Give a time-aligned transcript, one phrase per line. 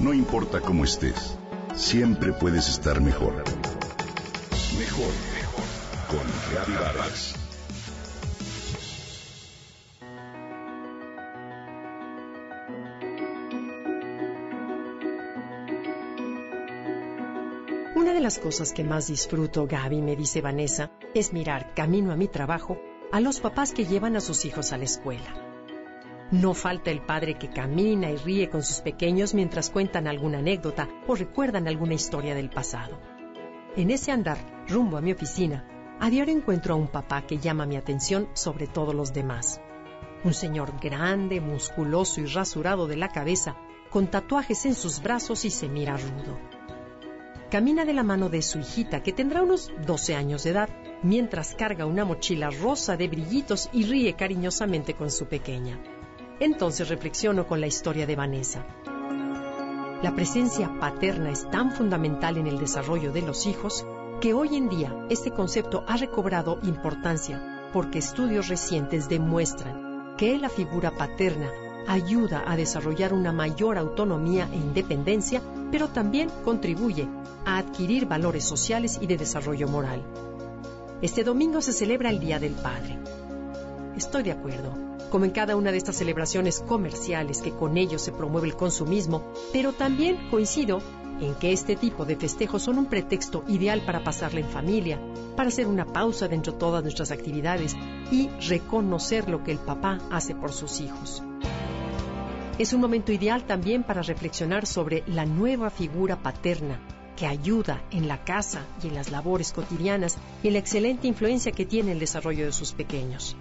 [0.00, 1.36] No importa cómo estés,
[1.74, 3.34] siempre puedes estar mejor.
[4.78, 5.64] Mejor, mejor.
[6.08, 7.34] Con Vargas.
[17.94, 22.16] Una de las cosas que más disfruto, Gaby, me dice Vanessa, es mirar camino a
[22.16, 22.78] mi trabajo
[23.12, 25.49] a los papás que llevan a sus hijos a la escuela.
[26.30, 30.88] No falta el padre que camina y ríe con sus pequeños mientras cuentan alguna anécdota
[31.08, 33.00] o recuerdan alguna historia del pasado.
[33.76, 35.66] En ese andar, rumbo a mi oficina,
[35.98, 39.60] a diario encuentro a un papá que llama mi atención sobre todos los demás.
[40.22, 43.56] Un señor grande, musculoso y rasurado de la cabeza,
[43.90, 46.38] con tatuajes en sus brazos y se mira rudo.
[47.50, 50.68] Camina de la mano de su hijita, que tendrá unos 12 años de edad,
[51.02, 55.80] mientras carga una mochila rosa de brillitos y ríe cariñosamente con su pequeña.
[56.40, 58.64] Entonces reflexiono con la historia de Vanessa.
[60.02, 63.84] La presencia paterna es tan fundamental en el desarrollo de los hijos
[64.22, 70.48] que hoy en día este concepto ha recobrado importancia porque estudios recientes demuestran que la
[70.48, 71.50] figura paterna
[71.86, 77.06] ayuda a desarrollar una mayor autonomía e independencia, pero también contribuye
[77.44, 80.02] a adquirir valores sociales y de desarrollo moral.
[81.02, 82.98] Este domingo se celebra el Día del Padre.
[83.94, 88.12] Estoy de acuerdo como en cada una de estas celebraciones comerciales que con ellos se
[88.12, 90.80] promueve el consumismo, pero también coincido
[91.20, 95.00] en que este tipo de festejos son un pretexto ideal para pasarla en familia,
[95.36, 97.76] para hacer una pausa dentro de todas nuestras actividades
[98.10, 101.22] y reconocer lo que el papá hace por sus hijos.
[102.58, 106.80] Es un momento ideal también para reflexionar sobre la nueva figura paterna
[107.16, 111.66] que ayuda en la casa y en las labores cotidianas y la excelente influencia que
[111.66, 113.36] tiene el desarrollo de sus pequeños.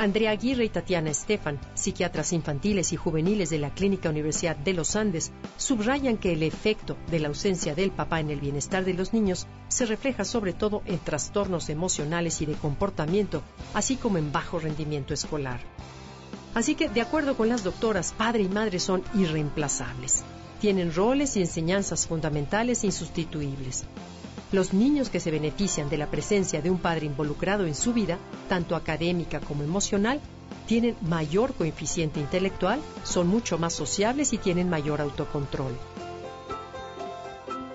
[0.00, 4.96] Andrea Aguirre y Tatiana Estefan, psiquiatras infantiles y juveniles de la Clínica Universidad de los
[4.96, 9.12] Andes, subrayan que el efecto de la ausencia del papá en el bienestar de los
[9.12, 13.42] niños se refleja sobre todo en trastornos emocionales y de comportamiento,
[13.74, 15.60] así como en bajo rendimiento escolar.
[16.54, 20.22] Así que, de acuerdo con las doctoras, padre y madre son irreemplazables.
[20.62, 23.84] Tienen roles y enseñanzas fundamentales insustituibles.
[24.52, 28.18] Los niños que se benefician de la presencia de un padre involucrado en su vida,
[28.48, 30.20] tanto académica como emocional,
[30.66, 35.72] tienen mayor coeficiente intelectual, son mucho más sociables y tienen mayor autocontrol.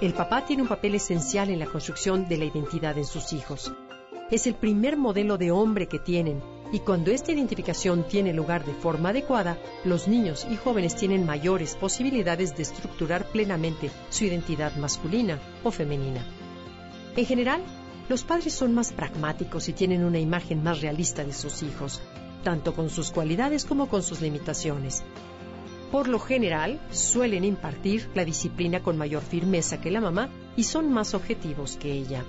[0.00, 3.72] El papá tiene un papel esencial en la construcción de la identidad en sus hijos.
[4.32, 8.74] Es el primer modelo de hombre que tienen y cuando esta identificación tiene lugar de
[8.74, 15.38] forma adecuada, los niños y jóvenes tienen mayores posibilidades de estructurar plenamente su identidad masculina
[15.62, 16.26] o femenina.
[17.16, 17.62] En general,
[18.10, 22.02] los padres son más pragmáticos y tienen una imagen más realista de sus hijos,
[22.44, 25.02] tanto con sus cualidades como con sus limitaciones.
[25.90, 30.92] Por lo general, suelen impartir la disciplina con mayor firmeza que la mamá y son
[30.92, 32.22] más objetivos que ella.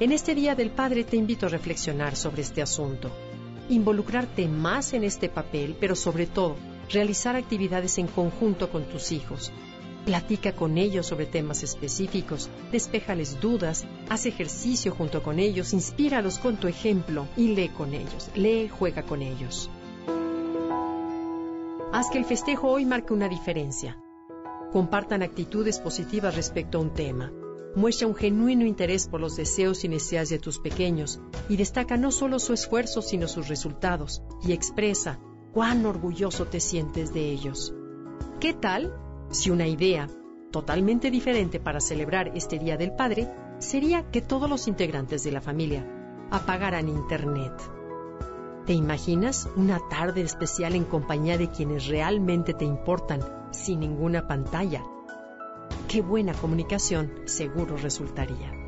[0.00, 3.10] En este Día del Padre te invito a reflexionar sobre este asunto,
[3.68, 6.56] involucrarte más en este papel, pero sobre todo,
[6.90, 9.52] realizar actividades en conjunto con tus hijos,
[10.08, 16.56] Platica con ellos sobre temas específicos, despéjales dudas, haz ejercicio junto con ellos, inspíralos con
[16.56, 19.68] tu ejemplo y lee con ellos, lee, juega con ellos.
[21.92, 23.98] Haz que el festejo hoy marque una diferencia.
[24.72, 27.30] Compartan actitudes positivas respecto a un tema.
[27.76, 31.20] Muestra un genuino interés por los deseos y necesidades de tus pequeños
[31.50, 35.18] y destaca no solo su esfuerzo, sino sus resultados y expresa
[35.52, 37.74] cuán orgulloso te sientes de ellos.
[38.40, 38.94] ¿Qué tal
[39.30, 40.08] si una idea
[40.50, 43.28] totalmente diferente para celebrar este Día del Padre
[43.58, 45.86] sería que todos los integrantes de la familia
[46.30, 47.52] apagaran Internet.
[48.66, 54.82] ¿Te imaginas una tarde especial en compañía de quienes realmente te importan sin ninguna pantalla?
[55.88, 58.67] Qué buena comunicación seguro resultaría.